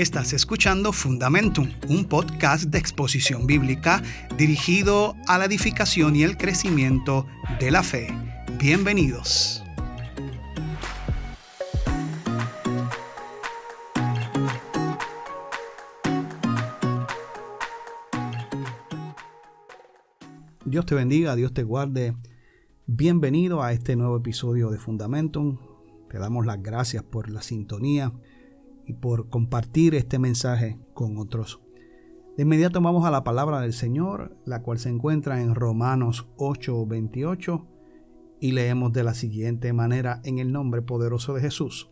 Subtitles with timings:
[0.00, 4.02] Estás escuchando Fundamentum, un podcast de exposición bíblica
[4.38, 7.26] dirigido a la edificación y el crecimiento
[7.58, 8.08] de la fe.
[8.58, 9.62] Bienvenidos.
[20.64, 22.16] Dios te bendiga, Dios te guarde.
[22.86, 25.58] Bienvenido a este nuevo episodio de Fundamentum.
[26.08, 28.14] Te damos las gracias por la sintonía
[28.90, 31.60] y por compartir este mensaje con otros.
[32.36, 37.68] De inmediato vamos a la palabra del Señor, la cual se encuentra en Romanos 8:28
[38.40, 41.88] y leemos de la siguiente manera en el nombre poderoso de Jesús.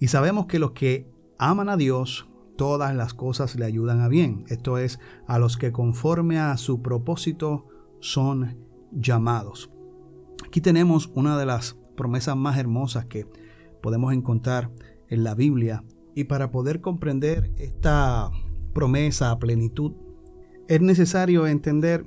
[0.00, 4.44] Y sabemos que los que aman a Dios, todas las cosas le ayudan a bien.
[4.48, 4.98] Esto es,
[5.28, 7.68] a los que conforme a su propósito
[8.00, 8.58] son
[8.90, 9.70] llamados.
[10.44, 13.28] Aquí tenemos una de las promesas más hermosas que
[13.80, 14.72] podemos encontrar
[15.08, 18.30] en la Biblia y para poder comprender esta
[18.72, 19.92] promesa a plenitud,
[20.68, 22.06] es necesario entender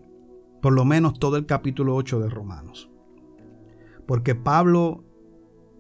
[0.62, 2.90] por lo menos todo el capítulo 8 de Romanos.
[4.08, 5.04] Porque Pablo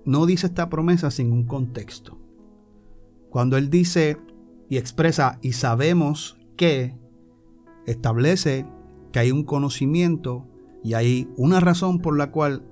[0.05, 2.19] no dice esta promesa sin un contexto.
[3.29, 4.17] Cuando él dice
[4.69, 6.95] y expresa y sabemos que,
[7.85, 8.65] establece
[9.11, 10.47] que hay un conocimiento
[10.83, 12.63] y hay una razón por la cual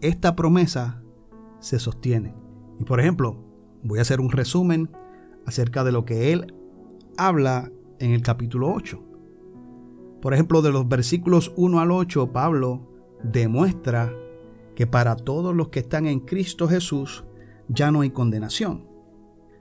[0.00, 1.02] esta promesa
[1.60, 2.34] se sostiene.
[2.78, 3.45] Y por ejemplo,
[3.82, 4.90] voy a hacer un resumen
[5.46, 6.54] acerca de lo que él
[7.16, 9.02] habla en el capítulo 8.
[10.20, 12.90] Por ejemplo, de los versículos 1 al 8, Pablo
[13.22, 14.12] demuestra
[14.74, 17.24] que para todos los que están en Cristo Jesús
[17.68, 18.86] ya no hay condenación.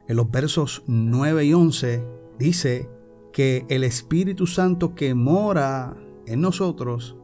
[0.08, 2.03] En los versos 9 y 11
[2.38, 2.89] dice
[3.31, 7.16] que el Espíritu Santo que mora en nosotros,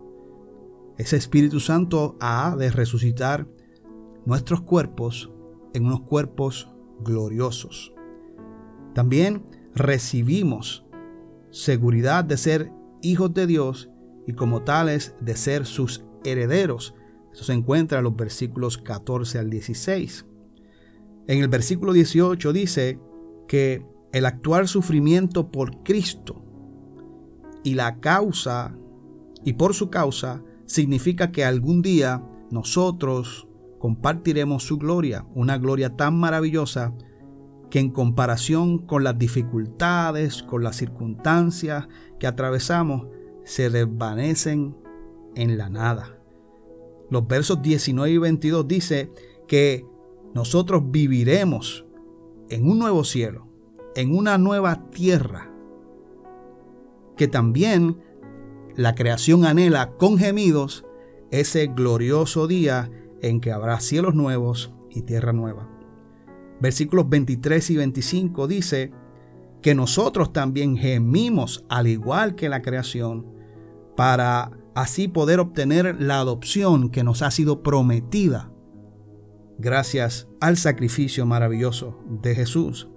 [0.97, 3.47] ese Espíritu Santo ha de resucitar
[4.25, 5.31] nuestros cuerpos
[5.73, 6.69] en unos cuerpos
[7.03, 7.93] gloriosos.
[8.93, 10.85] También recibimos
[11.49, 12.71] seguridad de ser
[13.01, 13.89] hijos de Dios
[14.27, 16.93] y como tales de ser sus herederos.
[17.33, 20.25] Eso se encuentra en los versículos 14 al 16.
[21.27, 22.99] En el versículo 18 dice
[23.47, 26.43] que el actual sufrimiento por Cristo
[27.63, 28.75] y la causa
[29.43, 33.47] y por su causa significa que algún día nosotros
[33.81, 36.93] compartiremos su gloria, una gloria tan maravillosa
[37.71, 41.87] que en comparación con las dificultades, con las circunstancias
[42.19, 43.07] que atravesamos,
[43.43, 44.77] se desvanecen
[45.35, 46.19] en la nada.
[47.09, 49.11] Los versos 19 y 22 dice
[49.47, 49.83] que
[50.35, 51.87] nosotros viviremos
[52.49, 53.47] en un nuevo cielo,
[53.95, 55.51] en una nueva tierra,
[57.17, 57.97] que también
[58.75, 60.85] la creación anhela con gemidos
[61.31, 65.69] ese glorioso día en que habrá cielos nuevos y tierra nueva.
[66.59, 68.91] Versículos 23 y 25 dice
[69.61, 73.25] que nosotros también gemimos al igual que la creación
[73.95, 78.51] para así poder obtener la adopción que nos ha sido prometida
[79.57, 82.89] gracias al sacrificio maravilloso de Jesús.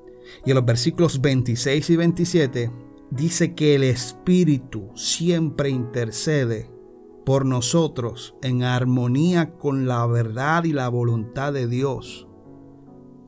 [0.44, 2.70] Y en los versículos 26 y 27
[3.10, 6.70] dice que el Espíritu siempre intercede
[7.24, 12.28] por nosotros en armonía con la verdad y la voluntad de Dios.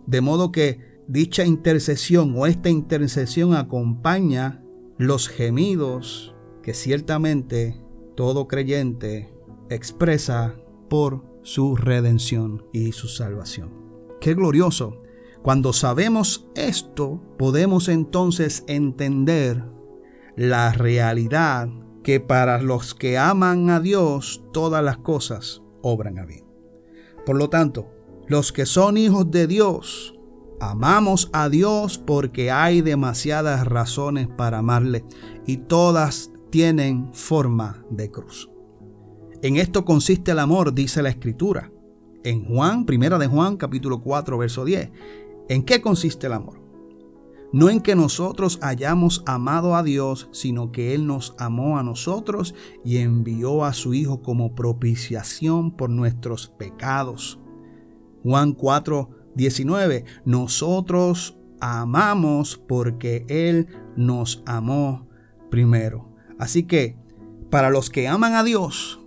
[0.06, 4.62] De modo que dicha intercesión o esta intercesión acompaña
[4.98, 7.80] los gemidos que ciertamente
[8.14, 9.32] todo creyente
[9.70, 10.56] expresa
[10.88, 13.70] por su redención y su salvación.
[14.20, 15.02] Qué glorioso.
[15.42, 19.62] Cuando sabemos esto, podemos entonces entender
[20.34, 21.68] la realidad
[22.06, 26.44] que para los que aman a Dios todas las cosas obran a bien.
[27.26, 27.90] Por lo tanto,
[28.28, 30.14] los que son hijos de Dios,
[30.60, 35.04] amamos a Dios porque hay demasiadas razones para amarle
[35.48, 38.48] y todas tienen forma de cruz.
[39.42, 41.72] En esto consiste el amor, dice la escritura.
[42.22, 44.90] En Juan, primera de Juan, capítulo 4, verso 10.
[45.48, 46.65] ¿En qué consiste el amor?
[47.56, 52.54] No en que nosotros hayamos amado a Dios, sino que Él nos amó a nosotros
[52.84, 57.40] y envió a su Hijo como propiciación por nuestros pecados.
[58.22, 60.04] Juan 4, 19.
[60.26, 65.08] Nosotros amamos porque Él nos amó
[65.50, 66.14] primero.
[66.38, 66.98] Así que,
[67.48, 69.00] para los que aman a Dios,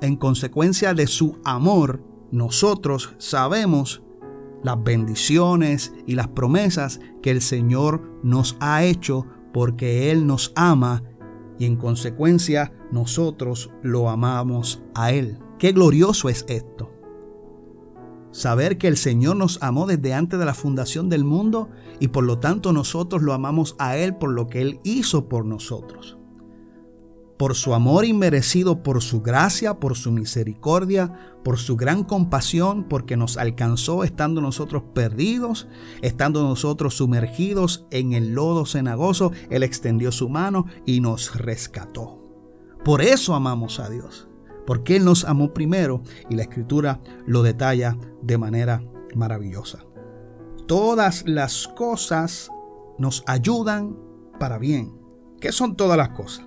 [0.00, 4.02] en consecuencia de su amor, nosotros sabemos
[4.62, 11.02] las bendiciones y las promesas que el Señor nos ha hecho porque Él nos ama
[11.58, 15.38] y en consecuencia nosotros lo amamos a Él.
[15.58, 16.92] Qué glorioso es esto.
[18.32, 21.70] saber que el Señor nos amó desde antes de la fundación del mundo
[22.00, 25.46] y por lo tanto nosotros lo amamos a Él por lo que Él hizo por
[25.46, 26.18] nosotros.
[27.36, 33.16] Por su amor inmerecido, por su gracia, por su misericordia, por su gran compasión, porque
[33.16, 35.68] nos alcanzó estando nosotros perdidos,
[36.00, 42.18] estando nosotros sumergidos en el lodo cenagoso, Él extendió su mano y nos rescató.
[42.84, 44.28] Por eso amamos a Dios
[44.66, 48.82] porque Él nos amó primero y la escritura lo detalla de manera
[49.14, 49.78] maravillosa.
[50.66, 52.50] Todas las cosas
[52.98, 53.96] nos ayudan
[54.38, 54.98] para bien.
[55.40, 56.45] ¿Qué son todas las cosas?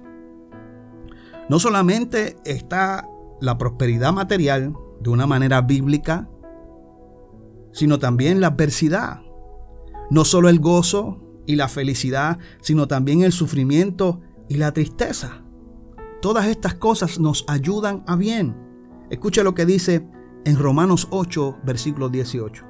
[1.50, 3.10] No solamente está
[3.42, 6.30] la prosperidad material de una manera bíblica,
[7.72, 9.22] sino también la adversidad.
[10.12, 11.18] No solo el gozo
[11.48, 15.44] y la felicidad, sino también el sufrimiento y la tristeza.
[16.22, 18.56] Todas estas cosas nos ayudan a bien.
[19.10, 20.06] Escucha lo que dice
[20.45, 22.63] en Romanos 8, versículo 18.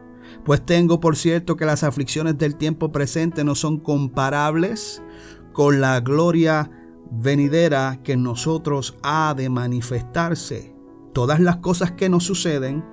[0.45, 5.01] Pues tengo por cierto que las aflicciones del tiempo presente no son comparables
[5.51, 6.71] con la gloria
[7.11, 10.75] venidera que en nosotros ha de manifestarse.
[11.13, 12.85] Todas las cosas que nos suceden,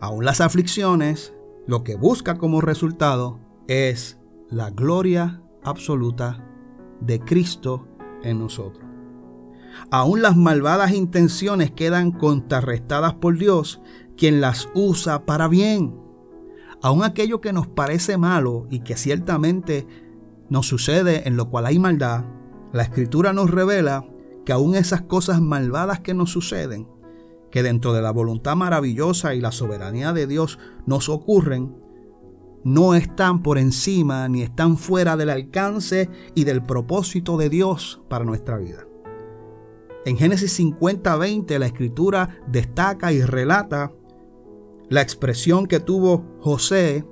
[0.00, 1.34] aun las aflicciones,
[1.66, 4.18] lo que busca como resultado es
[4.50, 6.44] la gloria absoluta
[7.00, 7.88] de Cristo
[8.22, 8.84] en nosotros.
[9.90, 13.80] Aún las malvadas intenciones quedan contrarrestadas por Dios,
[14.16, 15.98] quien las usa para bien.
[16.82, 19.86] Aún aquello que nos parece malo y que ciertamente
[20.50, 22.24] nos sucede en lo cual hay maldad,
[22.72, 24.06] la escritura nos revela
[24.44, 26.88] que aún esas cosas malvadas que nos suceden,
[27.50, 31.76] que dentro de la voluntad maravillosa y la soberanía de Dios nos ocurren,
[32.64, 38.24] no están por encima ni están fuera del alcance y del propósito de Dios para
[38.24, 38.86] nuestra vida.
[40.04, 43.92] En Génesis 50-20 la escritura destaca y relata
[44.88, 47.04] la expresión que tuvo José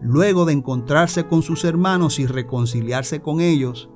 [0.00, 3.90] luego de encontrarse con sus hermanos y reconciliarse con ellos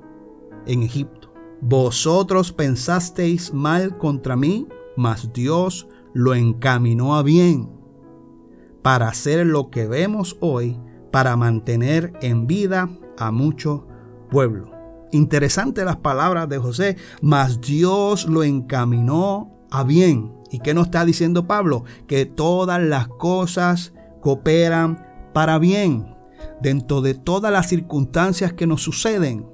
[0.65, 1.33] en Egipto.
[1.61, 7.75] Vosotros pensasteis mal contra mí, mas Dios lo encaminó a bien
[8.85, 10.79] para hacer lo que vemos hoy,
[11.11, 13.87] para mantener en vida a mucho
[14.29, 14.69] pueblo.
[15.11, 20.35] Interesante las palabras de José, mas Dios lo encaminó a bien.
[20.51, 21.83] ¿Y qué nos está diciendo Pablo?
[22.05, 23.91] Que todas las cosas
[24.21, 25.03] cooperan
[25.33, 26.15] para bien.
[26.61, 29.47] Dentro de todas las circunstancias que nos suceden,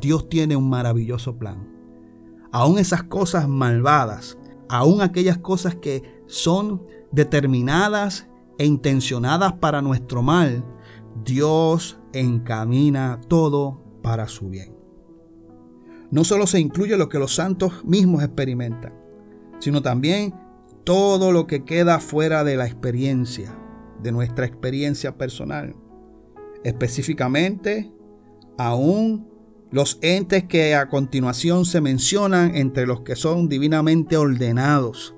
[0.00, 1.68] Dios tiene un maravilloso plan.
[2.50, 8.28] Aún esas cosas malvadas, aún aquellas cosas que son determinadas
[8.58, 10.64] e intencionadas para nuestro mal,
[11.24, 14.82] Dios encamina todo para su bien
[16.12, 18.92] no solo se incluye lo que los santos mismos experimentan,
[19.58, 20.34] sino también
[20.84, 23.56] todo lo que queda fuera de la experiencia,
[24.02, 25.74] de nuestra experiencia personal.
[26.64, 27.90] Específicamente,
[28.58, 29.26] aún
[29.72, 35.14] los entes que a continuación se mencionan entre los que son divinamente ordenados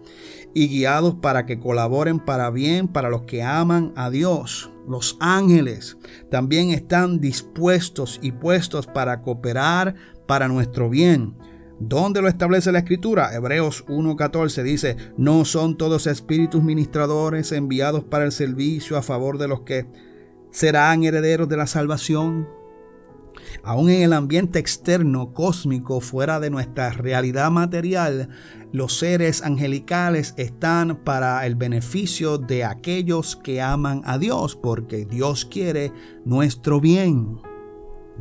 [0.54, 4.70] y guiados para que colaboren para bien para los que aman a Dios.
[4.88, 5.98] Los ángeles
[6.30, 9.96] también están dispuestos y puestos para cooperar
[10.26, 11.34] para nuestro bien.
[11.80, 13.34] ¿Dónde lo establece la escritura?
[13.34, 19.48] Hebreos 1.14 dice, no son todos espíritus ministradores enviados para el servicio a favor de
[19.48, 19.86] los que
[20.52, 22.48] serán herederos de la salvación.
[23.62, 28.28] Aún en el ambiente externo, cósmico, fuera de nuestra realidad material,
[28.72, 35.44] los seres angelicales están para el beneficio de aquellos que aman a Dios, porque Dios
[35.44, 35.92] quiere
[36.24, 37.40] nuestro bien.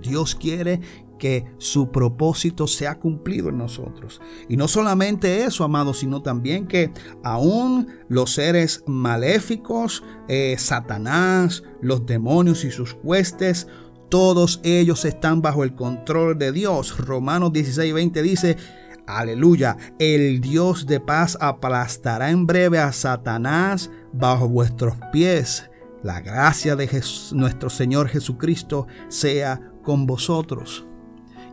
[0.02, 0.80] Dios quiere
[1.24, 4.20] que su propósito sea cumplido en nosotros.
[4.50, 6.92] Y no solamente eso, amados, sino también que
[7.24, 13.68] aún los seres maléficos, eh, Satanás, los demonios y sus huestes,
[14.10, 16.98] todos ellos están bajo el control de Dios.
[16.98, 18.58] Romanos 16, 20 dice,
[19.06, 25.70] Aleluya, el Dios de paz aplastará en breve a Satanás bajo vuestros pies.
[26.04, 26.90] La gracia de
[27.34, 30.86] nuestro Señor Jesucristo sea con vosotros.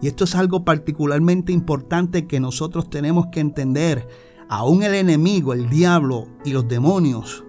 [0.00, 4.07] Y esto es algo particularmente importante que nosotros tenemos que entender.
[4.49, 7.45] Aún el enemigo, el diablo y los demonios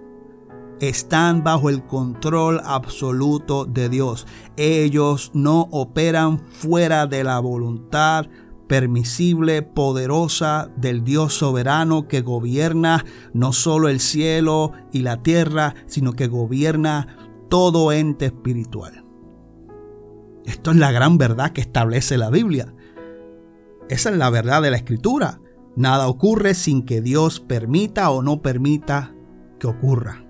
[0.82, 4.26] están bajo el control absoluto de Dios.
[4.56, 8.26] Ellos no operan fuera de la voluntad
[8.66, 16.14] permisible, poderosa del Dios soberano que gobierna no solo el cielo y la tierra, sino
[16.14, 17.16] que gobierna
[17.48, 19.04] todo ente espiritual.
[20.44, 22.74] Esto es la gran verdad que establece la Biblia.
[23.88, 25.40] Esa es la verdad de la Escritura.
[25.76, 29.14] Nada ocurre sin que Dios permita o no permita
[29.60, 30.21] que ocurra.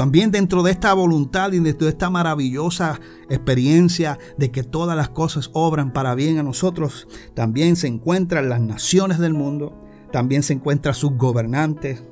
[0.00, 5.10] También dentro de esta voluntad y dentro de esta maravillosa experiencia de que todas las
[5.10, 9.78] cosas obran para bien a nosotros, también se encuentran las naciones del mundo,
[10.10, 12.02] también se encuentran sus gobernantes,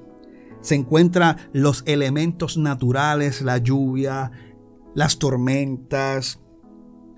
[0.61, 4.33] se encuentran los elementos naturales, la lluvia,
[4.95, 6.41] las tormentas,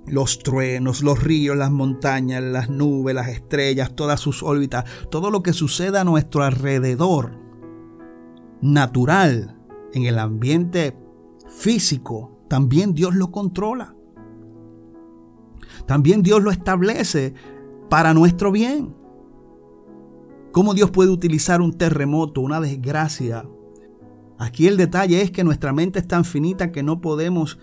[0.07, 5.43] los truenos, los ríos, las montañas, las nubes, las estrellas, todas sus órbitas, todo lo
[5.43, 7.33] que sucede a nuestro alrededor,
[8.63, 9.57] natural,
[9.93, 10.97] en el ambiente
[11.49, 13.95] físico, también Dios lo controla.
[15.87, 17.35] También Dios lo establece
[17.89, 18.95] para nuestro bien.
[20.53, 23.45] ¿Cómo Dios puede utilizar un terremoto, una desgracia?
[24.39, 27.59] Aquí el detalle es que nuestra mente es tan finita que no podemos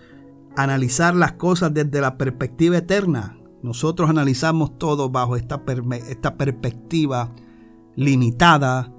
[0.56, 3.38] analizar las cosas desde la perspectiva eterna.
[3.62, 5.62] Nosotros analizamos todo bajo esta,
[6.08, 7.32] esta perspectiva
[7.96, 8.92] limitada,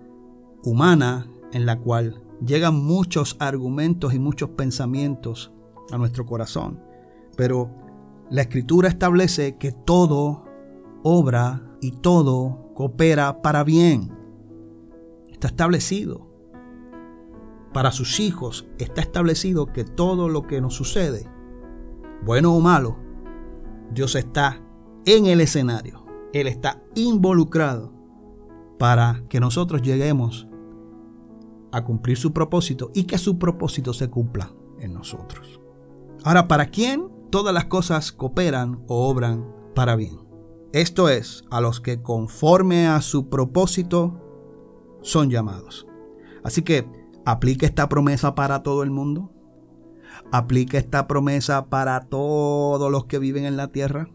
[0.64, 5.52] humana, en la cual llegan muchos argumentos y muchos pensamientos
[5.92, 6.82] a nuestro corazón.
[7.36, 7.70] Pero
[8.30, 10.46] la escritura establece que todo
[11.04, 14.16] obra y todo coopera para bien.
[15.30, 16.28] Está establecido.
[17.74, 21.30] Para sus hijos está establecido que todo lo que nos sucede,
[22.26, 22.98] bueno o malo,
[23.94, 24.62] Dios está
[25.06, 26.06] en el escenario.
[26.34, 27.94] Él está involucrado
[28.78, 30.49] para que nosotros lleguemos
[31.72, 35.60] a cumplir su propósito y que su propósito se cumpla en nosotros.
[36.24, 39.46] Ahora, ¿para quién todas las cosas cooperan o obran
[39.76, 40.20] para bien?
[40.74, 44.20] Esto es, a los que conforme a su propósito
[45.02, 45.88] son llamados.
[46.44, 46.88] Así que,
[47.26, 49.32] ¿aplica esta promesa para todo el mundo?
[50.32, 54.10] ¿Aplica esta promesa para todos los que viven en la tierra?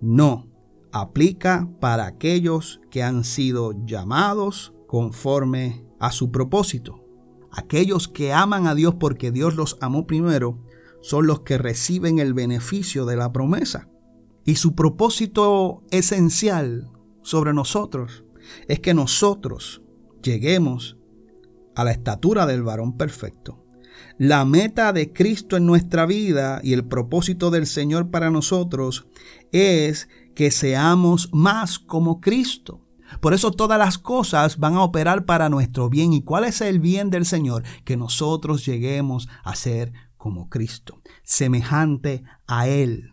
[0.00, 0.48] No,
[0.92, 7.04] aplica para aquellos que han sido llamados conforme a su propósito.
[7.52, 10.58] Aquellos que aman a Dios porque Dios los amó primero
[11.02, 13.88] son los que reciben el beneficio de la promesa.
[14.44, 16.90] Y su propósito esencial
[17.22, 18.24] sobre nosotros
[18.66, 19.82] es que nosotros
[20.22, 20.96] lleguemos
[21.74, 23.64] a la estatura del varón perfecto.
[24.18, 29.06] La meta de Cristo en nuestra vida y el propósito del Señor para nosotros
[29.52, 32.80] es que seamos más como Cristo.
[33.20, 36.12] Por eso todas las cosas van a operar para nuestro bien.
[36.12, 37.64] ¿Y cuál es el bien del Señor?
[37.84, 43.10] Que nosotros lleguemos a ser como Cristo, semejante a Él.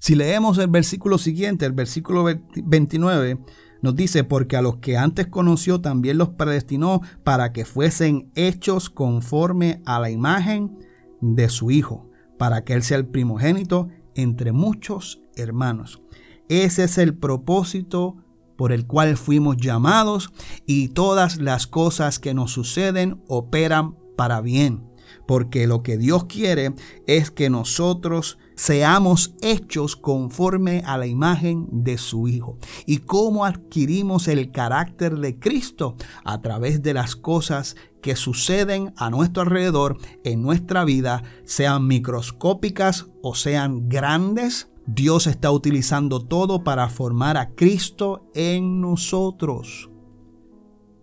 [0.00, 3.38] Si leemos el versículo siguiente, el versículo 29,
[3.80, 8.90] nos dice, porque a los que antes conoció también los predestinó para que fuesen hechos
[8.90, 10.78] conforme a la imagen
[11.20, 16.02] de su Hijo, para que Él sea el primogénito entre muchos hermanos.
[16.48, 18.16] Ese es el propósito
[18.58, 20.30] por el cual fuimos llamados
[20.66, 24.82] y todas las cosas que nos suceden operan para bien.
[25.28, 26.74] Porque lo que Dios quiere
[27.06, 32.58] es que nosotros seamos hechos conforme a la imagen de su Hijo.
[32.84, 35.94] ¿Y cómo adquirimos el carácter de Cristo?
[36.24, 43.06] A través de las cosas que suceden a nuestro alrededor en nuestra vida, sean microscópicas
[43.22, 49.90] o sean grandes, Dios está utilizando todo para formar a Cristo en nosotros.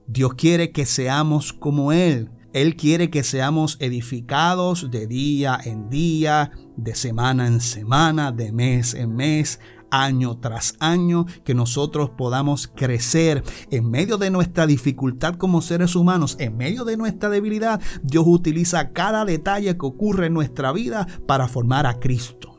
[0.07, 2.31] Dios quiere que seamos como Él.
[2.51, 8.95] Él quiere que seamos edificados de día en día, de semana en semana, de mes
[8.95, 9.59] en mes,
[9.91, 16.37] año tras año, que nosotros podamos crecer en medio de nuestra dificultad como seres humanos,
[16.39, 17.79] en medio de nuestra debilidad.
[18.01, 22.54] Dios utiliza cada detalle que ocurre en nuestra vida para formar a Cristo.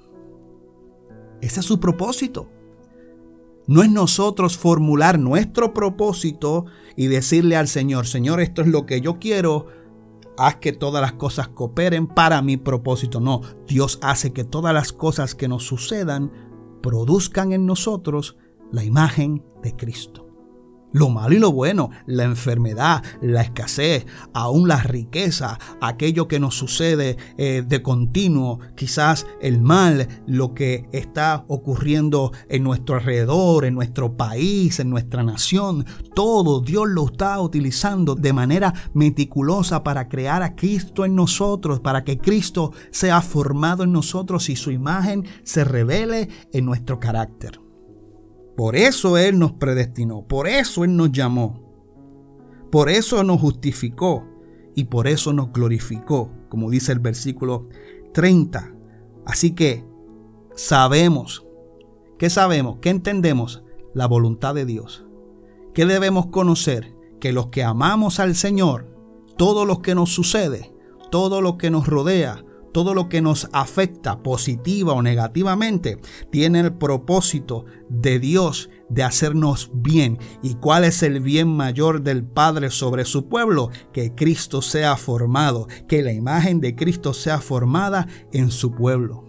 [1.40, 2.50] Ese es su propósito.
[3.66, 6.66] No es nosotros formular nuestro propósito
[6.96, 9.66] y decirle al Señor, Señor, esto es lo que yo quiero,
[10.38, 13.20] haz que todas las cosas cooperen para mi propósito.
[13.20, 16.30] No, Dios hace que todas las cosas que nos sucedan
[16.80, 18.36] produzcan en nosotros
[18.70, 20.25] la imagen de Cristo
[20.96, 26.54] lo malo y lo bueno, la enfermedad, la escasez, aún la riqueza, aquello que nos
[26.54, 33.74] sucede eh, de continuo, quizás el mal, lo que está ocurriendo en nuestro alrededor, en
[33.74, 35.84] nuestro país, en nuestra nación,
[36.14, 42.04] todo Dios lo está utilizando de manera meticulosa para crear a Cristo en nosotros, para
[42.04, 47.65] que Cristo sea formado en nosotros y su imagen se revele en nuestro carácter.
[48.56, 51.60] Por eso Él nos predestinó, por eso Él nos llamó,
[52.70, 54.24] por eso nos justificó
[54.74, 57.68] y por eso nos glorificó, como dice el versículo
[58.14, 58.72] 30.
[59.26, 59.84] Así que
[60.54, 61.46] sabemos,
[62.18, 62.78] ¿qué sabemos?
[62.80, 63.62] ¿Qué entendemos?
[63.92, 65.04] La voluntad de Dios.
[65.74, 66.94] ¿Qué debemos conocer?
[67.20, 68.86] Que los que amamos al Señor,
[69.36, 70.72] todo lo que nos sucede,
[71.10, 72.42] todo lo que nos rodea,
[72.76, 75.96] todo lo que nos afecta positiva o negativamente,
[76.30, 80.18] tiene el propósito de Dios de hacernos bien.
[80.42, 83.70] ¿Y cuál es el bien mayor del Padre sobre su pueblo?
[83.94, 89.24] Que Cristo sea formado, que la imagen de Cristo sea formada en su pueblo.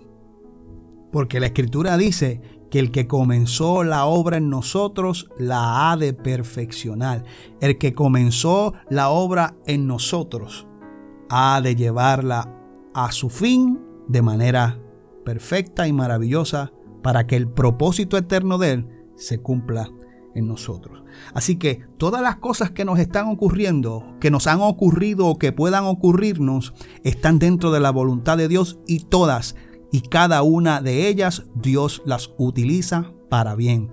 [1.13, 6.11] Porque la Escritura dice que el que comenzó la obra en nosotros la ha de
[6.11, 7.23] perfeccionar.
[7.61, 10.67] El que comenzó la obra en nosotros
[11.29, 12.56] ha de llevarla
[12.97, 14.79] a su fin de manera
[15.23, 16.73] perfecta y maravillosa
[17.03, 19.91] para que el propósito eterno de Él se cumpla
[20.33, 21.03] en nosotros.
[21.35, 25.51] Así que todas las cosas que nos están ocurriendo, que nos han ocurrido o que
[25.51, 26.73] puedan ocurrirnos,
[27.03, 29.55] están dentro de la voluntad de Dios y todas
[29.91, 33.91] y cada una de ellas Dios las utiliza para bien.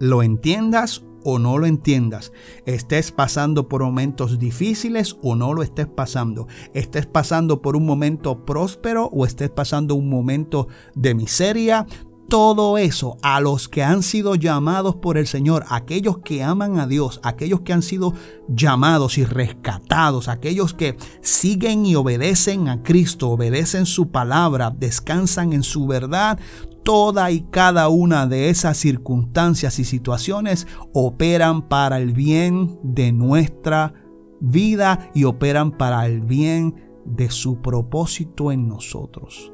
[0.00, 2.32] Lo entiendas o no lo entiendas,
[2.66, 8.46] estés pasando por momentos difíciles o no lo estés pasando, estés pasando por un momento
[8.46, 11.84] próspero o estés pasando un momento de miseria,
[12.28, 16.86] todo eso a los que han sido llamados por el Señor, aquellos que aman a
[16.86, 18.14] Dios, aquellos que han sido
[18.48, 25.64] llamados y rescatados, aquellos que siguen y obedecen a Cristo, obedecen su palabra, descansan en
[25.64, 26.38] su verdad,
[26.86, 33.92] toda y cada una de esas circunstancias y situaciones operan para el bien de nuestra
[34.40, 39.52] vida y operan para el bien de su propósito en nosotros.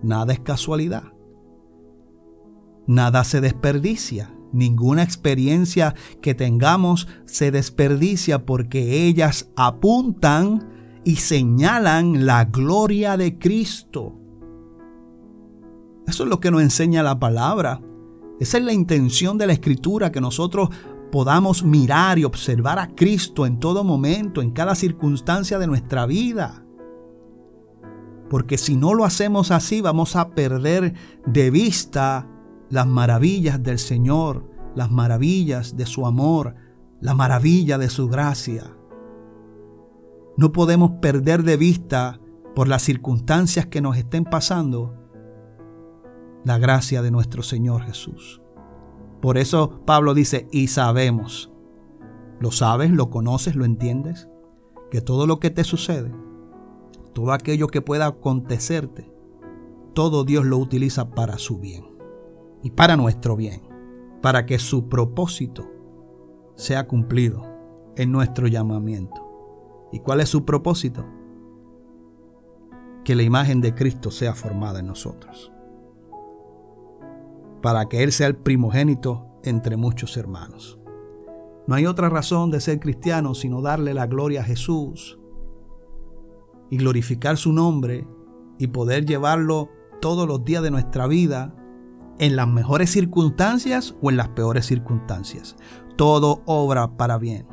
[0.00, 1.12] Nada es casualidad.
[2.86, 4.32] Nada se desperdicia.
[4.52, 10.68] Ninguna experiencia que tengamos se desperdicia porque ellas apuntan
[11.04, 14.14] y señalan la gloria de Cristo.
[16.08, 17.82] Eso es lo que nos enseña la palabra.
[18.40, 20.70] Esa es la intención de la escritura, que nosotros
[21.12, 26.64] podamos mirar y observar a Cristo en todo momento, en cada circunstancia de nuestra vida.
[28.30, 30.94] Porque si no lo hacemos así, vamos a perder
[31.26, 32.26] de vista
[32.70, 36.54] las maravillas del Señor, las maravillas de su amor,
[37.02, 38.74] la maravilla de su gracia.
[40.38, 42.18] No podemos perder de vista
[42.54, 44.97] por las circunstancias que nos estén pasando
[46.48, 48.40] la gracia de nuestro Señor Jesús.
[49.20, 51.52] Por eso Pablo dice, y sabemos,
[52.40, 54.30] lo sabes, lo conoces, lo entiendes,
[54.90, 56.10] que todo lo que te sucede,
[57.12, 59.12] todo aquello que pueda acontecerte,
[59.92, 61.84] todo Dios lo utiliza para su bien
[62.62, 63.60] y para nuestro bien,
[64.22, 65.70] para que su propósito
[66.56, 67.44] sea cumplido
[67.96, 69.88] en nuestro llamamiento.
[69.92, 71.04] ¿Y cuál es su propósito?
[73.04, 75.52] Que la imagen de Cristo sea formada en nosotros,
[77.60, 80.78] para que Él sea el primogénito entre muchos hermanos.
[81.66, 85.18] No hay otra razón de ser cristiano sino darle la gloria a Jesús
[86.70, 88.06] y glorificar su nombre
[88.58, 89.68] y poder llevarlo
[90.00, 91.54] todos los días de nuestra vida
[92.18, 95.56] en las mejores circunstancias o en las peores circunstancias.
[95.96, 97.46] Todo obra para bien.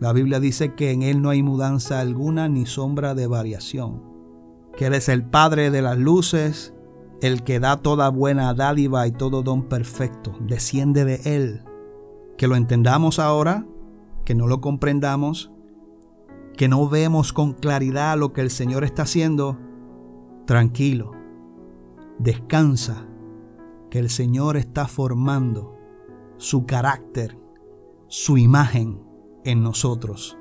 [0.00, 4.02] La Biblia dice que en Él no hay mudanza alguna ni sombra de variación.
[4.76, 6.72] Que Él es el Padre de las luces,
[7.20, 10.34] el que da toda buena dádiva y todo don perfecto.
[10.40, 11.64] Desciende de Él.
[12.36, 13.66] Que lo entendamos ahora,
[14.24, 15.50] que no lo comprendamos,
[16.56, 19.58] que no vemos con claridad lo que el Señor está haciendo.
[20.46, 21.12] Tranquilo.
[22.18, 23.06] Descansa
[23.90, 25.76] que el Señor está formando
[26.36, 27.38] su carácter,
[28.06, 29.02] su imagen
[29.44, 30.36] en nosotros,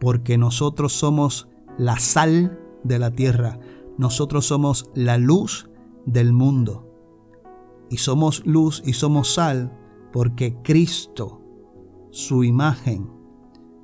[0.00, 3.58] porque nosotros somos la sal de la tierra,
[3.96, 5.70] nosotros somos la luz
[6.06, 6.90] del mundo,
[7.90, 9.78] y somos luz y somos sal
[10.12, 11.40] porque Cristo,
[12.10, 13.10] su imagen,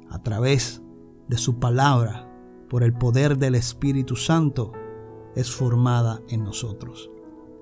[0.09, 0.83] a través
[1.29, 2.27] de su palabra,
[2.69, 4.73] por el poder del Espíritu Santo,
[5.35, 7.11] es formada en nosotros.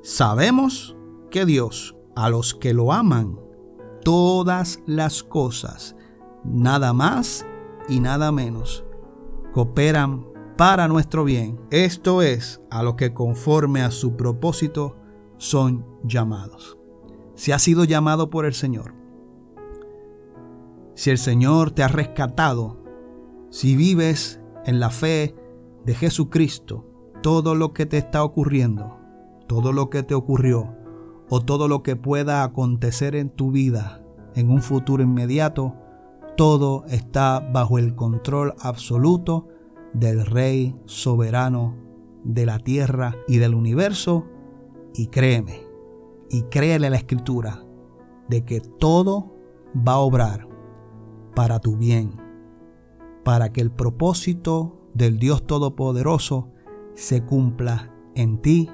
[0.02, 0.96] Sabemos
[1.30, 3.38] que Dios a los que lo aman
[4.04, 5.96] todas las cosas,
[6.44, 7.46] nada más
[7.88, 8.84] y nada menos,
[9.52, 10.26] cooperan
[10.58, 11.60] para nuestro bien.
[11.70, 14.96] Esto es a lo que conforme a su propósito
[15.36, 16.76] son llamados.
[17.36, 18.92] Si has sido llamado por el Señor,
[20.96, 22.82] si el Señor te ha rescatado,
[23.50, 25.36] si vives en la fe
[25.86, 26.84] de Jesucristo,
[27.22, 28.98] todo lo que te está ocurriendo,
[29.46, 30.74] todo lo que te ocurrió,
[31.30, 34.02] o todo lo que pueda acontecer en tu vida
[34.34, 35.76] en un futuro inmediato,
[36.36, 39.46] todo está bajo el control absoluto
[39.92, 41.76] del Rey soberano
[42.24, 44.26] de la tierra y del universo.
[44.94, 45.60] Y créeme,
[46.30, 47.64] y créele a la escritura,
[48.28, 49.36] de que todo
[49.76, 50.48] va a obrar
[51.34, 52.10] para tu bien,
[53.24, 56.50] para que el propósito del Dios Todopoderoso
[56.94, 58.68] se cumpla en ti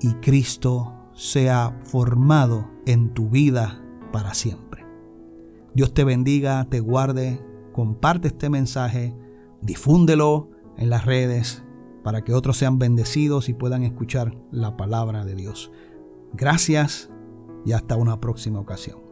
[0.00, 3.80] y Cristo sea formado en tu vida
[4.12, 4.84] para siempre.
[5.74, 7.40] Dios te bendiga, te guarde,
[7.72, 9.14] comparte este mensaje,
[9.62, 11.64] difúndelo en las redes
[12.02, 15.72] para que otros sean bendecidos y puedan escuchar la palabra de Dios.
[16.34, 17.10] Gracias
[17.64, 19.03] y hasta una próxima ocasión.